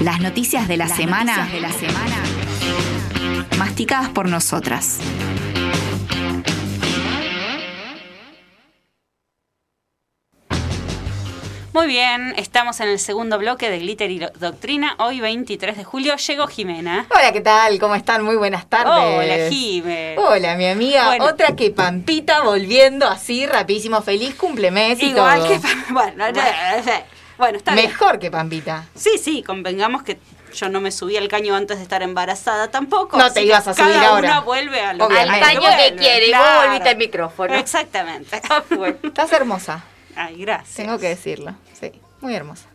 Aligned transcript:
Las 0.00 0.20
noticias 0.20 0.66
de 0.66 0.76
la, 0.76 0.88
semana, 0.88 1.46
de 1.52 1.60
la 1.60 1.70
semana 1.70 2.22
masticadas 3.60 4.08
por 4.08 4.26
nosotras. 4.26 5.00
Muy 11.72 11.86
bien, 11.86 12.34
estamos 12.36 12.80
en 12.80 12.88
el 12.88 12.98
segundo 12.98 13.38
bloque 13.38 13.70
de 13.70 13.78
Glitter 13.78 14.10
y 14.10 14.18
Doctrina. 14.18 14.96
Hoy, 14.98 15.20
23 15.20 15.76
de 15.76 15.84
julio, 15.84 16.16
llegó 16.16 16.46
Jimena. 16.46 17.06
Hola, 17.10 17.32
¿qué 17.32 17.42
tal? 17.42 17.78
¿Cómo 17.78 17.94
están? 17.94 18.24
Muy 18.24 18.36
buenas 18.36 18.66
tardes. 18.66 18.92
Hola, 18.92 19.50
Jimena. 19.50 20.20
Hola, 20.20 20.56
mi 20.56 20.66
amiga. 20.66 21.16
Otra 21.20 21.54
que 21.54 21.70
Pampita 21.70 22.42
volviendo 22.42 23.06
así 23.06 23.46
rapidísimo. 23.46 24.00
Feliz 24.02 24.34
cumplemes 24.34 25.02
y 25.02 25.10
Igual 25.10 25.40
todo. 25.40 25.48
que 25.48 25.58
bueno, 25.92 26.24
bueno, 26.32 26.40
está 27.46 27.74
bien. 27.74 27.86
Mejor 27.86 28.18
que 28.18 28.30
Pampita. 28.30 28.86
Sí, 28.94 29.18
sí, 29.18 29.42
convengamos 29.42 30.02
que 30.02 30.18
yo 30.52 30.68
no 30.68 30.80
me 30.80 30.90
subí 30.90 31.16
al 31.16 31.28
caño 31.28 31.54
antes 31.54 31.78
de 31.78 31.82
estar 31.82 32.02
embarazada 32.02 32.70
tampoco. 32.70 33.16
No 33.16 33.32
te 33.32 33.42
ibas 33.42 33.66
a 33.68 33.74
subir 33.74 33.92
cada 33.92 34.08
ahora. 34.08 34.28
Una 34.28 34.40
vuelve 34.40 34.80
a 34.80 34.94
lo 34.94 35.04
al 35.04 35.16
Al 35.16 35.40
caño 35.40 35.60
que 35.76 35.96
quiere, 35.96 36.28
y 36.28 36.32
vos 36.32 36.64
volviste 36.64 36.88
al 36.88 36.96
micrófono. 36.96 37.54
Exactamente. 37.54 38.36
Estás 39.02 39.32
hermosa. 39.32 39.84
Ay, 40.16 40.36
gracias. 40.36 40.76
Tengo 40.76 40.98
que 40.98 41.08
decirlo. 41.08 41.54
Sí, 41.78 41.92
muy 42.20 42.34
hermosa. 42.34 42.66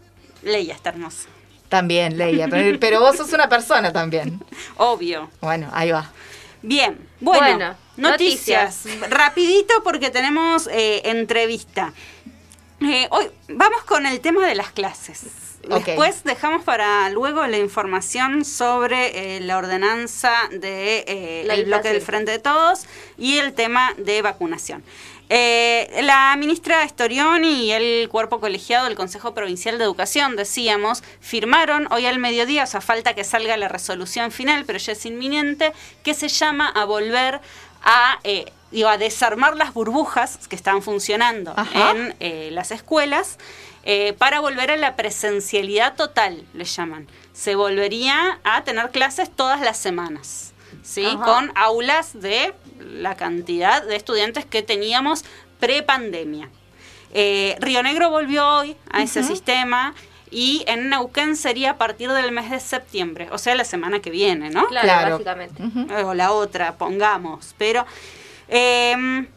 Leia 0.41 0.73
está 0.73 0.89
hermosa. 0.89 1.27
También, 1.69 2.17
Leia. 2.17 2.47
Pero, 2.47 2.79
pero 2.79 2.99
vos 2.99 3.17
sos 3.17 3.33
una 3.33 3.49
persona 3.49 3.91
también. 3.91 4.43
Obvio. 4.77 5.29
Bueno, 5.41 5.69
ahí 5.73 5.91
va. 5.91 6.11
Bien, 6.61 6.97
bueno, 7.19 7.41
Bueno, 7.41 7.75
noticias. 7.97 8.85
Rapidito 9.09 9.83
porque 9.83 10.09
tenemos 10.09 10.67
eh, 10.67 11.01
entrevista. 11.05 11.93
Eh, 12.87 13.07
hoy 13.09 13.31
vamos 13.49 13.83
con 13.83 14.05
el 14.05 14.19
tema 14.19 14.45
de 14.47 14.53
las 14.53 14.71
clases. 14.71 15.23
Después 15.67 16.23
dejamos 16.23 16.63
para 16.63 17.09
luego 17.09 17.47
la 17.47 17.57
información 17.57 18.45
sobre 18.45 19.37
eh, 19.37 19.39
la 19.39 19.57
ordenanza 19.57 20.31
de 20.51 21.03
eh, 21.07 21.43
La 21.47 21.55
el 21.55 21.65
bloque 21.65 21.89
del. 21.91 22.01
Frente 22.03 22.33
de 22.33 22.39
Todos 22.39 22.85
y 23.17 23.39
el 23.39 23.53
tema 23.53 23.95
de 23.97 24.21
vacunación. 24.21 24.83
Eh, 25.29 26.01
la 26.03 26.35
ministra 26.37 26.83
Estorioni 26.83 27.65
y 27.65 27.71
el 27.71 28.07
cuerpo 28.09 28.39
colegiado 28.39 28.85
del 28.85 28.95
Consejo 28.95 29.33
Provincial 29.33 29.79
de 29.79 29.83
Educación, 29.83 30.35
decíamos, 30.35 31.01
firmaron 31.19 31.91
hoy 31.91 32.05
al 32.05 32.19
mediodía, 32.19 32.65
o 32.65 32.67
sea, 32.67 32.79
falta 32.79 33.15
que 33.15 33.23
salga 33.23 33.57
la 33.57 33.67
resolución 33.67 34.31
final, 34.31 34.65
pero 34.65 34.77
ya 34.77 34.91
es 34.91 35.03
inminente, 35.07 35.73
que 36.03 36.13
se 36.13 36.27
llama 36.27 36.69
a 36.69 36.85
volver 36.85 37.41
a, 37.85 38.19
eh, 38.23 38.51
digo, 38.71 38.89
a 38.89 38.97
desarmar 38.97 39.55
las 39.55 39.73
burbujas 39.73 40.47
que 40.49 40.55
están 40.55 40.81
funcionando 40.81 41.53
Ajá. 41.55 41.91
en 41.91 42.15
eh, 42.19 42.49
las 42.51 42.71
escuelas 42.71 43.37
eh, 43.83 44.13
para 44.17 44.39
volver 44.39 44.71
a 44.71 44.77
la 44.77 44.95
presencialidad 44.95 45.95
total, 45.95 46.43
le 46.53 46.65
llaman. 46.65 47.07
Se 47.33 47.55
volvería 47.55 48.39
a 48.43 48.63
tener 48.63 48.89
clases 48.89 49.29
todas 49.33 49.61
las 49.61 49.77
semanas, 49.77 50.53
¿sí? 50.81 51.05
Ajá. 51.05 51.23
Con 51.23 51.51
aulas 51.55 52.19
de 52.19 52.53
la 52.79 53.15
cantidad 53.15 53.83
de 53.83 53.95
estudiantes 53.95 54.45
que 54.45 54.63
teníamos 54.63 55.23
pre-pandemia. 55.59 56.49
Eh, 57.13 57.55
Río 57.59 57.83
Negro 57.83 58.09
volvió 58.09 58.47
hoy 58.47 58.75
a 58.91 59.03
ese 59.03 59.23
sistema 59.23 59.93
y 60.31 60.63
en 60.67 60.89
Neuquén 60.89 61.35
sería 61.35 61.71
a 61.71 61.77
partir 61.77 62.11
del 62.11 62.31
mes 62.31 62.49
de 62.49 62.59
septiembre, 62.59 63.27
o 63.31 63.37
sea, 63.37 63.55
la 63.55 63.63
semana 63.63 63.99
que 63.99 64.09
viene, 64.09 64.49
¿no? 64.49 64.65
Claro, 64.67 64.87
Claro. 64.87 65.11
básicamente. 65.11 65.63
O 66.03 66.13
la 66.13 66.31
otra, 66.31 66.73
pongamos. 66.77 67.53
Pero 67.57 67.85
eh, 68.47 69.27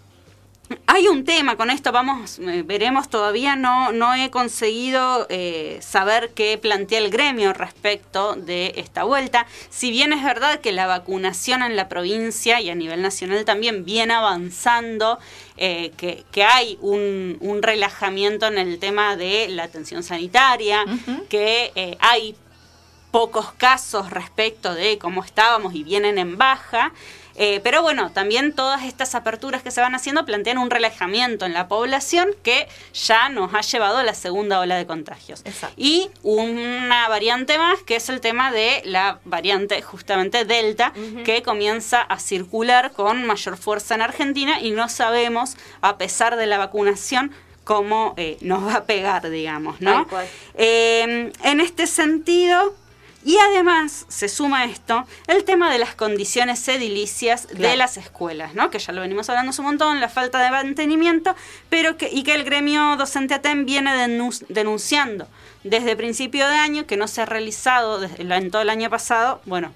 hay 0.87 1.09
un 1.09 1.25
tema 1.25 1.57
con 1.57 1.71
esto, 1.71 1.93
vamos, 1.93 2.39
eh, 2.39 2.63
veremos, 2.65 3.09
todavía 3.09 3.57
no, 3.57 3.93
no 3.93 4.15
he 4.15 4.31
conseguido 4.31 5.27
eh, 5.31 5.79
saber 5.81 6.31
qué 6.35 6.59
plantea 6.59 6.99
el 6.99 7.11
gremio 7.11 7.53
respecto 7.53 8.35
de 8.35 8.75
esta 8.77 9.05
vuelta. 9.05 9.47
Si 9.71 9.91
bien 9.91 10.13
es 10.13 10.23
verdad 10.23 10.61
que 10.61 10.73
la 10.73 10.87
vacunación 10.87 11.63
en 11.63 11.77
la 11.77 11.89
provincia 11.89 12.61
y 12.61 12.71
a 12.71 12.75
nivel 12.75 13.03
nacional 13.03 13.45
también 13.45 13.85
viene 13.85 14.15
avanzando, 14.15 15.19
eh, 15.57 15.93
que, 15.97 16.25
que 16.31 16.45
hay 16.45 16.79
un, 16.81 17.37
un 17.41 17.63
relajamiento 17.63 18.47
en 18.47 18.59
el 18.59 18.79
tema 18.79 19.17
de 19.17 19.49
la 19.49 19.65
atención 19.65 20.03
sanitaria, 20.03 20.85
que 21.29 21.73
eh, 21.75 21.97
hay 22.01 22.37
pocos 23.11 23.53
casos 23.53 24.11
respecto 24.11 24.75
de 24.75 24.99
cómo 24.99 25.25
estábamos 25.25 25.75
y 25.75 25.83
vienen 25.83 26.19
en 26.19 26.37
baja. 26.39 26.93
Eh, 27.41 27.61
pero 27.63 27.83
bueno, 27.83 28.11
también 28.11 28.53
todas 28.53 28.83
estas 28.83 29.15
aperturas 29.15 29.63
que 29.63 29.71
se 29.71 29.81
van 29.81 29.95
haciendo 29.95 30.25
plantean 30.25 30.59
un 30.59 30.71
relajamiento 30.71 31.47
en 31.47 31.53
la 31.53 31.69
población 31.69 32.31
que 32.43 32.67
ya 32.93 33.29
nos 33.29 33.55
ha 33.55 33.61
llevado 33.61 33.99
a 33.99 34.03
la 34.03 34.15
segunda 34.15 34.59
ola 34.59 34.77
de 34.77 34.87
contagios. 34.87 35.43
Exacto. 35.45 35.77
Y 35.77 36.11
una 36.25 37.09
variante 37.09 37.57
más 37.57 37.81
que 37.85 37.95
es 37.95 38.09
el 38.09 38.21
tema 38.21 38.51
de 38.51 38.83
la 38.85 39.21
variante 39.25 39.81
justamente 39.83 40.45
Delta, 40.45 40.93
que 41.25 41.45
comienza 41.45 42.03
a 42.03 42.19
circular 42.19 42.91
con 42.91 43.25
mayor 43.25 43.57
fuerza 43.57 43.95
en 43.95 44.03
Argentina 44.03 44.61
y 44.61 44.73
no 44.73 44.89
sabemos, 44.89 45.57
a 45.81 45.97
pesar 45.97 46.35
de 46.35 46.47
la 46.47 46.59
vacunación, 46.59 47.31
cómo 47.63 48.15
eh, 48.17 48.37
nos 48.41 48.67
va 48.67 48.75
a 48.77 48.85
pegar, 48.85 49.31
digamos, 49.31 49.81
¿no? 49.81 50.09
Eh, 50.55 51.31
en 51.45 51.61
este 51.61 51.87
sentido, 51.87 52.75
y 53.29 53.37
además 53.37 54.07
se 54.09 54.27
suma 54.27 54.61
a 54.61 54.65
esto 54.65 55.05
el 55.27 55.45
tema 55.45 55.71
de 55.71 55.79
las 55.79 55.95
condiciones 55.95 56.67
edilicias 56.67 57.47
de 57.49 57.77
las 57.77 57.99
escuelas, 57.99 58.55
¿no? 58.55 58.71
Que 58.71 58.79
ya 58.79 58.95
lo 58.95 59.03
venimos 59.03 59.29
hablando 59.29 59.51
hace 59.51 59.61
un 59.61 59.67
montón, 59.67 60.01
la 60.01 60.09
falta 60.09 60.39
de 60.43 60.51
mantenimiento, 60.51 61.37
pero 61.69 61.99
que, 61.99 62.09
y 62.11 62.23
que 62.23 62.35
el 62.35 62.45
gremio 62.45 62.97
docente 62.97 63.35
ATEM 63.35 63.67
viene 63.67 63.91
denun- 63.91 64.47
denunciando 64.49 65.29
desde 65.63 65.95
principio 65.95 66.49
de 66.49 66.55
año 66.57 66.87
que 66.87 66.97
no 66.97 67.07
se 67.07 67.21
ha 67.21 67.27
realizado 67.27 68.03
en 68.03 68.51
todo 68.51 68.63
el 68.63 68.71
año 68.71 68.89
pasado, 68.89 69.43
bueno, 69.45 69.75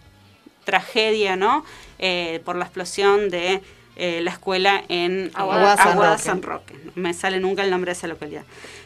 tragedia, 0.65 1.37
¿no? 1.37 1.65
Eh, 1.99 2.41
por 2.47 2.57
la 2.57 2.65
explosión 2.65 3.29
de 3.29 3.61
eh, 3.97 4.21
la 4.23 4.31
escuela 4.31 4.83
en 4.89 5.31
Aguada 5.35 5.77
San 5.77 5.89
Aguada 5.89 6.13
Roque. 6.13 6.23
San 6.23 6.43
Roque. 6.43 6.75
No 6.85 6.93
me 6.95 7.15
sale 7.15 7.41
nunca 7.41 7.63
el 7.63 7.71
nombre 7.71 7.91
de 7.91 7.99
esa 7.99 8.07
localidad. 8.07 8.45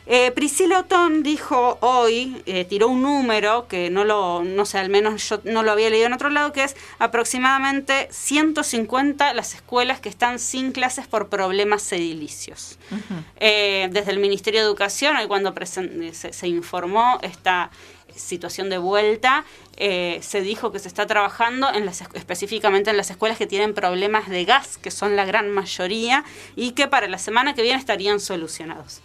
Eh, 0.09 0.31
Priscila 0.31 0.81
Otón 0.81 1.25
dijo 1.25 1.79
hoy, 1.81 2.41
eh, 2.47 2.65
tiró 2.65 2.89
un 2.89 3.03
número 3.03 3.67
que 3.67 3.91
no 3.91 4.05
lo, 4.05 4.45
no 4.45 4.65
sé, 4.65 4.79
al 4.79 4.89
menos 4.89 5.29
yo 5.29 5.41
no 5.45 5.65
lo 5.65 5.73
había 5.73 5.91
leído 5.91 6.07
en 6.07 6.13
otro 6.13 6.31
lado, 6.31 6.53
que 6.53 6.63
es 6.63 6.77
aproximadamente 7.01 8.07
150 8.13 9.35
las 9.35 9.55
escuelas 9.55 10.01
que 10.01 10.09
están 10.09 10.39
sin 10.39 10.71
clases 10.71 11.09
por 11.09 11.29
problemas 11.29 11.91
edilicios. 11.93 12.79
Eh, 13.41 13.89
desde 13.91 14.13
el 14.13 14.21
Ministerio 14.21 14.61
de 14.61 14.67
Educación, 14.67 15.17
hoy 15.17 15.27
cuando 15.27 15.53
se, 15.65 16.33
se 16.33 16.49
informó 16.49 17.19
esta 17.23 17.71
situación 18.15 18.71
de 18.71 18.79
vuelta, 18.79 19.45
eh, 19.77 20.19
se 20.23 20.41
dijo 20.41 20.73
que 20.73 20.79
se 20.79 20.89
está 20.89 21.07
trabajando 21.07 21.69
en 21.73 21.85
las, 21.87 22.01
es- 22.01 22.09
específicamente 22.15 22.91
en 22.91 22.97
las 22.97 23.11
escuelas 23.11 23.37
que 23.39 23.47
tienen 23.47 23.75
problemas 23.75 24.29
de 24.29 24.45
gas, 24.45 24.79
que 24.79 24.91
son 24.91 25.17
la 25.17 25.25
gran 25.25 25.51
mayoría, 25.51 26.25
y 26.55 26.73
que 26.73 26.87
para 26.89 27.09
la 27.09 27.19
semana 27.19 27.55
que 27.55 27.63
viene 27.63 27.79
estarían 27.79 28.21
solucionados. 28.21 29.01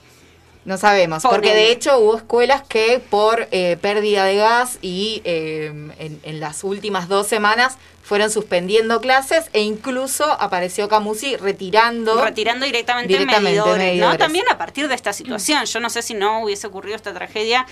No 0.63 0.77
sabemos, 0.77 1.23
porque 1.23 1.55
de 1.55 1.71
hecho 1.71 1.97
hubo 1.97 2.15
escuelas 2.17 2.61
que 2.61 3.01
por 3.09 3.47
eh, 3.51 3.77
pérdida 3.81 4.25
de 4.25 4.35
gas 4.35 4.77
y 4.83 5.23
eh, 5.25 5.65
en, 5.97 6.19
en 6.21 6.39
las 6.39 6.63
últimas 6.63 7.07
dos 7.07 7.25
semanas 7.25 7.77
fueron 8.03 8.29
suspendiendo 8.29 9.01
clases 9.01 9.45
e 9.53 9.61
incluso 9.61 10.23
apareció 10.23 10.87
Camusi 10.87 11.35
retirando. 11.35 12.23
retirando 12.23 12.67
directamente, 12.67 13.07
Directamente 13.11 13.41
medidores, 13.59 13.99
¿no? 13.99 14.15
También 14.19 14.45
a 14.51 14.57
partir 14.59 14.87
de 14.87 14.93
esta 14.93 15.13
situación. 15.13 15.65
Yo 15.65 15.79
no 15.79 15.89
sé 15.89 16.03
si 16.03 16.13
no 16.13 16.43
hubiese 16.43 16.67
ocurrido 16.67 16.95
esta 16.95 17.11
tragedia 17.11 17.65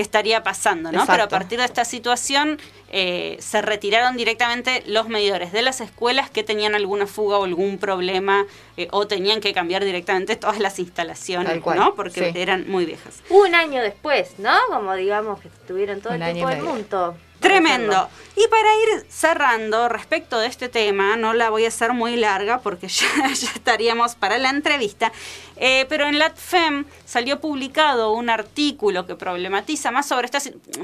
que 0.00 0.02
estaría 0.02 0.42
pasando, 0.42 0.90
¿no? 0.90 1.00
Exacto. 1.00 1.12
Pero 1.12 1.24
a 1.24 1.28
partir 1.28 1.58
de 1.58 1.66
esta 1.66 1.84
situación 1.84 2.58
eh, 2.88 3.36
se 3.38 3.60
retiraron 3.60 4.16
directamente 4.16 4.82
los 4.86 5.10
medidores 5.10 5.52
de 5.52 5.60
las 5.60 5.82
escuelas 5.82 6.30
que 6.30 6.42
tenían 6.42 6.74
alguna 6.74 7.06
fuga 7.06 7.36
o 7.36 7.44
algún 7.44 7.76
problema 7.76 8.46
eh, 8.78 8.88
o 8.92 9.06
tenían 9.06 9.42
que 9.42 9.52
cambiar 9.52 9.84
directamente 9.84 10.36
todas 10.36 10.58
las 10.58 10.78
instalaciones, 10.78 11.62
¿no? 11.66 11.94
Porque 11.94 12.32
sí. 12.32 12.38
eran 12.40 12.66
muy 12.66 12.86
viejas. 12.86 13.22
Un 13.28 13.54
año 13.54 13.82
después, 13.82 14.38
¿no? 14.38 14.56
Como 14.70 14.94
digamos 14.94 15.38
que 15.38 15.48
estuvieron 15.48 16.00
todo 16.00 16.14
Un 16.14 16.22
el 16.22 16.32
tiempo 16.32 16.48
del 16.48 16.62
mundo. 16.62 17.18
Tremendo. 17.40 18.08
Y 18.36 18.46
para 18.48 18.68
ir 18.74 19.06
cerrando 19.08 19.88
respecto 19.88 20.38
de 20.38 20.46
este 20.46 20.68
tema, 20.68 21.16
no 21.16 21.34
la 21.34 21.50
voy 21.50 21.64
a 21.64 21.68
hacer 21.68 21.92
muy 21.92 22.16
larga 22.16 22.60
porque 22.60 22.88
ya, 22.88 23.06
ya 23.26 23.50
estaríamos 23.54 24.14
para 24.14 24.38
la 24.38 24.50
entrevista, 24.50 25.12
eh, 25.56 25.84
pero 25.88 26.06
en 26.06 26.18
la 26.18 26.30
FEM 26.30 26.84
salió 27.04 27.40
publicado 27.40 28.12
un 28.12 28.30
artículo 28.30 29.06
que 29.06 29.14
problematiza 29.14 29.90
más 29.90 30.06
sobre 30.06 30.26
esta 30.26 30.38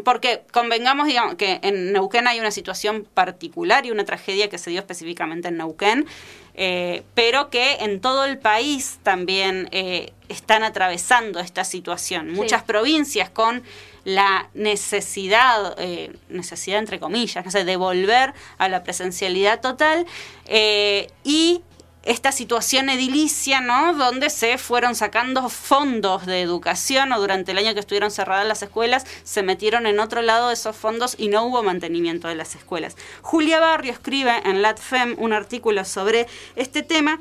porque 0.05 0.43
convengamos 0.53 1.07
digamos, 1.07 1.37
que 1.37 1.61
en 1.63 1.93
Neuquén 1.93 2.27
hay 2.27 2.41
una 2.41 2.51
situación 2.51 3.07
particular 3.15 3.87
y 3.87 3.91
una 3.91 4.05
tragedia 4.05 4.51
que 4.51 4.59
se 4.59 4.71
dio 4.71 4.81
específicamente 4.81 5.49
en 5.49 5.57
Neuquén, 5.57 6.07
eh, 6.55 7.05
pero 7.15 7.49
que 7.49 7.77
en 7.81 8.01
todo 8.01 8.25
el 8.25 8.39
país 8.39 8.99
también 9.03 9.69
eh, 9.73 10.13
están 10.29 10.63
atravesando 10.63 11.39
esta 11.41 11.65
situación. 11.65 12.33
Muchas 12.33 12.63
provincias 12.63 13.31
con 13.31 13.63
la 14.07 14.49
necesidad, 14.55 15.75
eh, 15.79 16.17
necesidad 16.29 16.79
entre 16.79 17.01
comillas, 17.01 17.45
no 17.45 17.51
sé, 17.51 17.65
de 17.65 17.77
volver 17.77 18.35
a 18.57 18.69
la 18.69 18.85
presencialidad 18.85 19.61
total 19.61 20.07
eh, 20.45 21.11
y 21.25 21.63
esta 22.05 22.31
situación 22.31 22.89
edilicia, 22.89 23.61
¿no? 23.61 23.95
Donde 23.95 24.31
se 24.31 24.59
fueron 24.59 24.95
sacando 24.95 25.49
fondos 25.49 26.25
de 26.25 26.41
educación 26.41 27.11
o 27.11 27.19
durante 27.19 27.51
el 27.51 27.59
año 27.59 27.75
que 27.75 27.81
estuvieron 27.81 28.13
cerradas 28.13 28.47
las 28.47 28.63
escuelas, 28.63 29.05
se 29.25 29.43
metieron 29.43 29.89
en 29.89 29.99
otro 29.99 30.23
lado 30.23 30.49
de 30.49 30.55
esos 30.55 30.77
fondos 30.77 31.17
y 31.19 31.27
no 31.27 31.43
hubo 31.45 31.65
mantenimiento 31.65 32.29
de 32.29 32.37
las 32.37 32.55
escuelas. 32.55 32.97
Julia 33.23 33.59
Barrio 33.59 33.91
escribe 33.91 34.41
en 34.45 34.63
LatFem 34.63 35.17
un 35.19 35.33
artículo 35.33 35.85
sobre 35.85 36.29
este 36.55 36.85
tema 36.85 37.21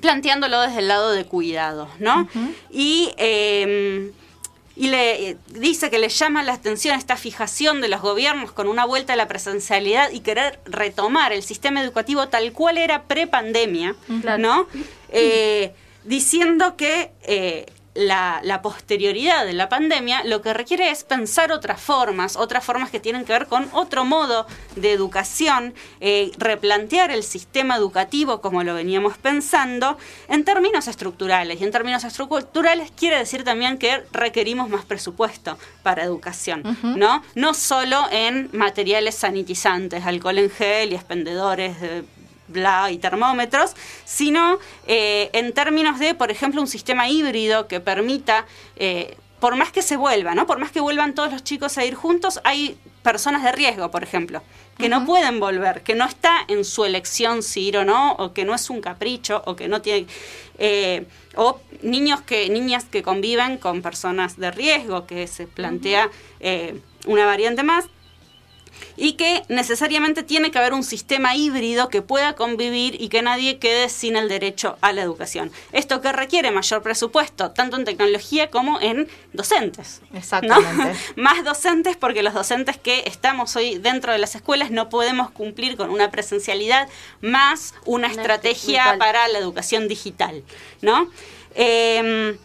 planteándolo 0.00 0.62
desde 0.62 0.78
el 0.78 0.88
lado 0.88 1.12
de 1.12 1.26
cuidado, 1.26 1.90
¿no? 1.98 2.26
Y 2.70 3.12
em, 3.18 4.12
y 4.76 4.88
le 4.88 5.30
eh, 5.30 5.36
dice 5.48 5.88
que 5.90 5.98
le 5.98 6.08
llama 6.08 6.42
la 6.42 6.54
atención 6.54 6.98
esta 6.98 7.16
fijación 7.16 7.80
de 7.80 7.88
los 7.88 8.00
gobiernos 8.00 8.52
con 8.52 8.68
una 8.68 8.84
vuelta 8.84 9.12
a 9.12 9.16
la 9.16 9.28
presencialidad 9.28 10.10
y 10.10 10.20
querer 10.20 10.58
retomar 10.64 11.32
el 11.32 11.42
sistema 11.42 11.80
educativo 11.82 12.28
tal 12.28 12.52
cual 12.52 12.78
era 12.78 13.04
pre-pandemia, 13.04 13.94
¿no? 14.38 14.66
Eh, 15.10 15.72
diciendo 16.04 16.76
que 16.76 17.12
eh, 17.22 17.66
la, 17.94 18.40
la, 18.42 18.60
posterioridad 18.60 19.46
de 19.46 19.52
la 19.52 19.68
pandemia 19.68 20.24
lo 20.24 20.42
que 20.42 20.52
requiere 20.52 20.90
es 20.90 21.04
pensar 21.04 21.52
otras 21.52 21.80
formas, 21.80 22.36
otras 22.36 22.64
formas 22.64 22.90
que 22.90 23.00
tienen 23.00 23.24
que 23.24 23.32
ver 23.32 23.46
con 23.46 23.68
otro 23.72 24.04
modo 24.04 24.46
de 24.74 24.92
educación, 24.92 25.74
eh, 26.00 26.32
replantear 26.36 27.10
el 27.10 27.22
sistema 27.22 27.76
educativo 27.76 28.40
como 28.40 28.64
lo 28.64 28.74
veníamos 28.74 29.16
pensando 29.18 29.96
en 30.28 30.44
términos 30.44 30.88
estructurales. 30.88 31.60
Y 31.60 31.64
en 31.64 31.70
términos 31.70 32.04
estructurales 32.04 32.90
quiere 32.90 33.18
decir 33.18 33.44
también 33.44 33.78
que 33.78 34.02
requerimos 34.12 34.68
más 34.68 34.84
presupuesto 34.84 35.56
para 35.82 36.02
educación, 36.02 36.62
¿no? 36.82 37.22
No 37.34 37.54
solo 37.54 38.06
en 38.10 38.48
materiales 38.52 39.14
sanitizantes, 39.14 40.04
alcohol 40.04 40.38
en 40.38 40.50
gel 40.50 40.92
y 40.92 40.94
expendedores 40.94 41.80
de 41.80 42.04
bla 42.48 42.90
y 42.90 42.98
termómetros, 42.98 43.74
sino 44.04 44.58
eh, 44.86 45.30
en 45.32 45.52
términos 45.52 45.98
de, 45.98 46.14
por 46.14 46.30
ejemplo, 46.30 46.60
un 46.60 46.66
sistema 46.66 47.08
híbrido 47.08 47.68
que 47.68 47.80
permita, 47.80 48.46
eh, 48.76 49.16
por 49.40 49.56
más 49.56 49.72
que 49.72 49.82
se 49.82 49.96
vuelva, 49.96 50.34
¿no? 50.34 50.46
Por 50.46 50.58
más 50.58 50.70
que 50.70 50.80
vuelvan 50.80 51.14
todos 51.14 51.32
los 51.32 51.44
chicos 51.44 51.78
a 51.78 51.84
ir 51.84 51.94
juntos, 51.94 52.40
hay 52.44 52.78
personas 53.02 53.42
de 53.42 53.52
riesgo, 53.52 53.90
por 53.90 54.02
ejemplo, 54.02 54.42
que 54.78 54.88
no 54.88 55.04
pueden 55.04 55.38
volver, 55.38 55.82
que 55.82 55.94
no 55.94 56.06
está 56.06 56.38
en 56.48 56.64
su 56.64 56.84
elección 56.84 57.42
si 57.42 57.68
ir 57.68 57.76
o 57.76 57.84
no, 57.84 58.12
o 58.14 58.32
que 58.32 58.44
no 58.44 58.54
es 58.54 58.70
un 58.70 58.80
capricho, 58.80 59.42
o 59.46 59.56
que 59.56 59.68
no 59.68 59.82
tiene... 59.82 60.06
Eh, 60.58 61.06
o 61.36 61.60
niños 61.82 62.20
que, 62.22 62.48
niñas 62.48 62.84
que 62.84 63.02
conviven 63.02 63.58
con 63.58 63.82
personas 63.82 64.38
de 64.38 64.52
riesgo, 64.52 65.04
que 65.04 65.26
se 65.26 65.46
plantea 65.48 66.08
una 67.06 67.26
variante 67.26 67.64
más 67.64 67.86
y 68.96 69.14
que 69.14 69.42
necesariamente 69.48 70.22
tiene 70.22 70.50
que 70.50 70.58
haber 70.58 70.72
un 70.72 70.84
sistema 70.84 71.34
híbrido 71.36 71.88
que 71.88 72.02
pueda 72.02 72.34
convivir 72.34 73.00
y 73.00 73.08
que 73.08 73.22
nadie 73.22 73.58
quede 73.58 73.88
sin 73.88 74.16
el 74.16 74.28
derecho 74.28 74.76
a 74.80 74.92
la 74.92 75.02
educación. 75.02 75.50
Esto 75.72 76.00
que 76.00 76.12
requiere 76.12 76.50
mayor 76.50 76.82
presupuesto, 76.82 77.50
tanto 77.50 77.76
en 77.76 77.84
tecnología 77.84 78.50
como 78.50 78.80
en 78.80 79.08
docentes. 79.32 80.00
Exactamente. 80.14 80.98
Más 81.16 81.44
docentes 81.44 81.96
porque 81.96 82.22
los 82.22 82.34
docentes 82.34 82.76
que 82.78 83.04
estamos 83.06 83.56
hoy 83.56 83.78
dentro 83.78 84.12
de 84.12 84.18
las 84.18 84.34
escuelas 84.34 84.70
no 84.70 84.88
podemos 84.88 85.30
cumplir 85.30 85.76
con 85.76 85.90
una 85.90 86.10
presencialidad 86.10 86.88
más 87.20 87.74
una, 87.84 88.08
estrategia 88.08 88.96
para 88.98 89.28
la 89.28 89.38
educación 89.38 89.88
digital, 89.88 90.42
¿no? 90.82 91.10
Em, 91.54 92.36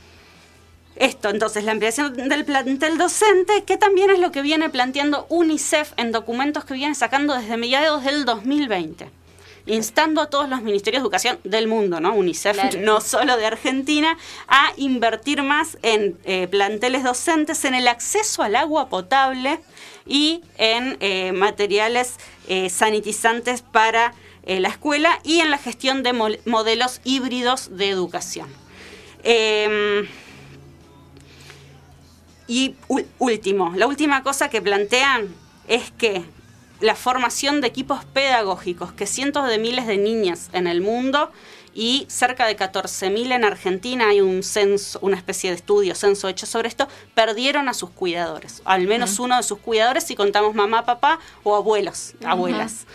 entonces, 1.24 1.64
la 1.66 1.74
ampliación 1.74 2.14
del 2.30 2.46
plantel 2.46 2.98
docente, 2.98 3.64
que 3.66 3.78
también 3.78 4.10
es 4.10 4.20
lo 4.20 4.32
que 4.32 4.42
viene 4.42 4.70
planteando 4.70 5.26
UNICEF 5.30 5.92
en 5.98 6.12
documentos 6.12 6.64
que 6.64 6.74
viene 6.74 6.96
sacando 6.96 7.36
desde 7.36 7.58
mediados 7.58 8.04
del 8.06 8.26
2020 8.26 9.20
instando 9.66 10.22
a 10.22 10.30
todos 10.30 10.50
los 10.50 10.62
ministerios 10.62 11.02
de 11.02 11.06
educación 11.06 11.40
del 11.44 11.68
mundo, 11.68 12.00
¿no? 12.00 12.14
UNICEF, 12.16 12.76
no 12.80 13.02
solo 13.02 13.38
de 13.38 13.46
Argentina, 13.46 14.18
a 14.48 14.72
invertir 14.78 15.44
más 15.44 15.78
en 15.82 16.18
eh, 16.26 16.48
planteles 16.48 17.04
docentes, 17.04 17.64
en 17.66 17.76
el 17.76 17.88
acceso 17.88 18.44
al 18.44 18.56
agua 18.56 18.90
potable 18.90 19.60
y 20.06 20.42
en 20.58 20.98
eh, 21.00 21.32
materiales 21.34 22.16
eh, 22.48 22.70
sanitizantes 22.70 23.62
para 23.62 24.14
la 24.46 24.70
escuela 24.70 25.20
y 25.24 25.42
en 25.42 25.52
la 25.52 25.60
gestión 25.60 26.02
de 26.02 26.12
modelos 26.14 27.02
híbridos 27.04 27.78
de 27.78 27.90
educación. 27.90 28.50
Y 32.50 32.76
último, 33.20 33.74
la 33.76 33.86
última 33.86 34.24
cosa 34.24 34.50
que 34.50 34.60
plantean 34.60 35.28
es 35.68 35.92
que 35.92 36.26
la 36.80 36.96
formación 36.96 37.62
de 37.62 37.68
equipos 37.68 38.06
pedagógicos, 38.06 38.92
que 38.92 39.06
cientos 39.06 39.48
de 39.48 39.60
miles 39.60 39.86
de 39.86 39.98
niñas 39.98 40.50
en 40.52 40.66
el 40.66 40.82
mundo 40.82 41.32
y 41.76 42.08
cerca 42.10 42.48
de 42.48 42.58
14.000 42.58 43.34
en 43.34 43.46
Argentina, 43.46 44.10
hay 44.10 44.22
un 44.22 44.42
censo, 44.42 44.98
una 45.04 45.16
especie 45.16 45.52
de 45.52 45.58
estudio, 45.58 45.94
censo 45.94 46.28
hecho 46.28 46.48
sobre 46.48 46.70
esto, 46.70 46.88
perdieron 47.14 47.70
a 47.70 47.76
sus 47.76 47.92
cuidadores, 47.92 48.64
al 48.66 48.88
menos 48.88 49.20
uno 49.20 49.38
de 49.38 49.44
sus 49.44 49.60
cuidadores 49.60 50.06
si 50.06 50.16
contamos 50.16 50.56
mamá, 50.56 50.86
papá 50.86 51.20
o 51.44 51.56
abuelos, 51.56 52.16
abuelas. 52.26 52.88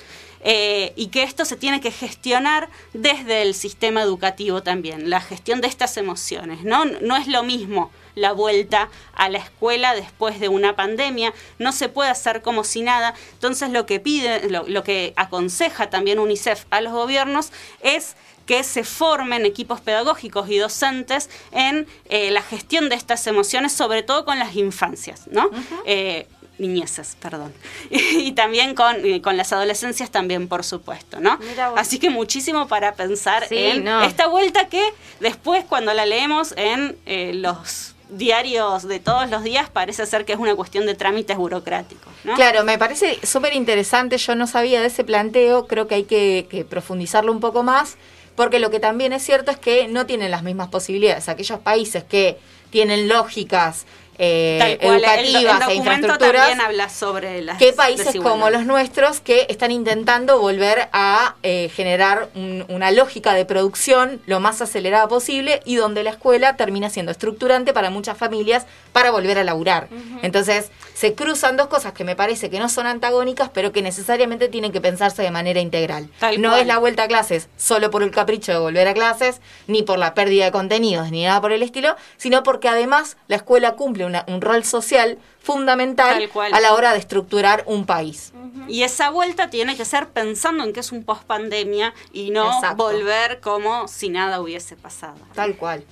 Eh, 0.47 0.93
y 0.95 1.07
que 1.07 1.23
esto 1.23 1.47
se 1.47 1.57
tiene 1.57 1.81
que 1.81 1.91
gestionar 1.91 2.69
desde 2.93 3.43
el 3.43 3.55
sistema 3.55 4.03
educativo 4.03 4.63
también, 4.63 5.09
la 5.09 5.21
gestión 5.21 5.63
de 5.63 5.69
estas 5.69 5.97
emociones, 5.97 6.65
¿no? 6.65 6.85
No 6.85 7.17
es 7.17 7.27
lo 7.29 7.43
mismo 7.43 7.91
la 8.15 8.33
vuelta 8.33 8.91
a 9.15 9.29
la 9.29 9.39
escuela 9.39 9.95
después 9.95 10.41
de 10.41 10.49
una 10.49 10.77
pandemia, 10.77 11.33
no 11.59 11.73
se 11.73 11.89
puede 11.89 12.11
hacer 12.11 12.43
como 12.43 12.65
si 12.65 12.83
nada. 12.83 13.15
Entonces 13.33 13.71
lo 13.71 13.87
que 13.87 14.01
pide, 14.01 14.49
lo, 14.51 14.85
que 14.85 15.13
aconseja 15.17 15.91
también 15.91 16.19
UNICEF 16.19 16.67
a 16.71 16.81
los 16.81 16.93
gobiernos 16.93 17.51
es 17.81 18.17
que 18.47 18.63
se 18.63 18.85
formen 18.85 19.47
equipos 19.47 19.81
pedagógicos 19.81 20.51
y 20.51 20.59
docentes 20.59 21.31
en 21.53 21.87
eh, 22.11 22.31
la 22.31 22.43
gestión 22.43 22.91
de 22.91 22.95
estas 22.95 23.27
emociones, 23.27 23.73
sobre 23.73 24.03
todo 24.03 24.25
con 24.27 24.39
las 24.39 24.55
infancias, 24.55 25.27
¿no? 25.29 25.49
Eh, 25.87 26.29
niñezas, 26.59 27.17
perdón. 27.21 27.53
y 27.91 28.33
también 28.33 28.75
con, 28.75 29.05
eh, 29.05 29.21
con, 29.21 29.37
las 29.37 29.53
adolescencias 29.53 30.11
también, 30.11 30.49
por 30.49 30.65
supuesto, 30.65 31.21
¿no? 31.21 31.39
Así 31.77 31.99
que 31.99 32.11
muchísimo 32.11 32.69
para 32.69 32.95
pensar 32.95 33.47
en 33.51 33.89
esta 33.89 34.27
vuelta 34.29 34.69
que 34.69 34.83
después 35.21 35.65
cuando 35.65 35.93
la 35.95 36.07
leemos 36.07 36.55
en 36.57 36.97
los 37.43 37.95
diarios 38.09 38.87
de 38.87 39.01
todos 39.01 39.29
los 39.31 39.43
días 39.43 39.71
parece 39.71 40.07
ser 40.07 40.25
que 40.25 40.33
es 40.33 40.39
una 40.39 40.55
cuestión 40.55 40.87
de 40.87 40.95
trámites 40.95 41.37
burocráticos. 41.37 42.13
Claro, 42.37 42.65
me 42.65 42.79
parece 42.79 43.19
súper 43.27 43.55
interesante, 43.55 44.19
yo 44.19 44.35
no 44.35 44.47
sabía 44.47 44.81
de 44.81 44.89
ese 44.89 45.05
planteo, 45.05 45.67
creo 45.67 45.87
que 45.87 45.97
hay 45.97 46.05
que, 46.05 46.67
profundizarlo 46.69 47.33
un 47.33 47.41
poco 47.41 47.63
más, 47.63 47.97
porque 48.35 48.59
lo 48.59 48.71
que 48.71 48.81
también 48.81 49.13
es 49.13 49.23
cierto 49.23 49.51
es 49.51 49.59
que 49.59 49.89
no 49.89 50.07
tienen 50.07 50.31
las 50.31 50.43
mismas 50.43 50.69
posibilidades. 50.69 51.29
Aquellos 51.29 51.61
países 51.61 52.05
que 52.05 52.39
tienen 52.71 53.09
lógicas 53.09 53.87
eh, 54.19 54.79
educativas 54.81 55.69
e 55.69 55.75
infraestructuras. 55.75 56.49
También 56.49 56.61
habla 56.61 56.89
sobre 56.89 57.43
las 57.43 57.59
¿Qué 57.59 57.73
países 57.73 58.17
como 58.17 58.51
los 58.51 58.67
nuestros 58.67 59.21
que 59.21 59.47
están 59.49 59.71
intentando 59.71 60.39
volver 60.39 60.89
a 60.93 61.35
eh, 61.43 61.71
generar 61.75 62.29
una 62.35 62.91
lógica 62.91 63.35
de 63.35 63.45
producción 63.45 64.21
lo 64.27 64.41
más 64.41 64.61
acelerada 64.61 65.09
posible 65.09 65.61
y 65.65 65.77
donde 65.77 66.03
la 66.03 66.11
escuela 66.11 66.57
termina 66.57 66.91
siendo 66.91 67.13
estructurante 67.13 67.73
para 67.73 67.91
muchas 67.91 68.17
familias 68.17 68.67
para 68.93 69.11
volver 69.11 69.39
a 69.39 69.45
laburar? 69.45 69.89
Entonces, 70.23 70.71
se 70.95 71.15
cruzan 71.15 71.57
dos 71.57 71.67
cosas 71.67 71.93
que 71.93 72.05
me 72.05 72.17
parece 72.17 72.51
que 72.51 72.59
no 72.59 72.69
son 72.69 72.87
antagónicas, 72.87 73.51
pero 73.53 73.73
que 73.73 73.83
necesariamente 73.83 74.49
tienen 74.49 74.73
que 74.73 74.81
pensarse 74.81 75.23
de 75.23 75.31
manera 75.31 75.61
integral. 75.61 76.09
no 76.39 76.57
es 76.57 76.67
la 76.67 76.79
vuelta 76.79 77.05
a 77.05 77.09
clases 77.09 77.49
solo 77.57 77.91
por 77.91 78.03
el 78.03 78.11
capricho 78.11 78.53
de 78.53 78.59
volver 78.59 78.89
a 78.89 78.95
clases, 78.95 79.41
ni 79.67 79.83
por 79.83 79.99
la 79.99 80.15
pérdida 80.15 80.45
de 80.45 80.53
contenidos, 80.53 81.11
ni 81.11 81.25
nada 81.25 81.41
por 81.41 81.53
el 81.53 81.63
estilo, 81.63 81.97
sino 82.17 82.43
porque 82.43 82.69
además 82.69 83.17
la 83.29 83.37
escuela 83.37 83.73
cumple 83.73 84.04
un 84.05 84.41
rol 84.41 84.65
social 84.65 85.19
fundamental 85.41 86.31
a 86.53 86.61
la 86.61 86.75
hora 86.75 86.93
de 86.93 86.99
estructurar 86.99 87.65
un 87.67 87.87
país. 87.87 88.33
Y 88.69 88.83
esa 88.83 89.11
vuelta 89.11 89.51
tiene 89.51 89.77
que 89.77 89.85
ser 89.85 90.09
pensando 90.09 90.65
en 90.65 90.73
que 90.73 90.81
es 90.81 90.93
un 90.93 91.05
post 91.05 91.25
pandemia 91.25 91.95
y 92.13 92.31
no 92.31 92.61
volver 92.77 93.41
como 93.41 93.89
si 93.89 94.09
nada 94.09 94.41
hubiese 94.41 94.77
pasado. 94.77 95.19
Tal 95.35 95.57
cual. 95.57 95.85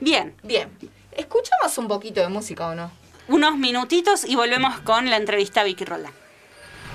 Bien. 0.00 0.34
Bien. 0.42 0.70
¿Escuchamos 1.12 1.76
un 1.78 1.88
poquito 1.88 2.20
de 2.20 2.28
música 2.28 2.68
o 2.68 2.74
no? 2.74 2.90
Unos 3.26 3.56
minutitos 3.56 4.24
y 4.24 4.36
volvemos 4.36 4.78
con 4.80 5.10
la 5.10 5.16
entrevista 5.16 5.60
a 5.62 5.64
Vicky 5.64 5.84
Roland. 5.84 6.14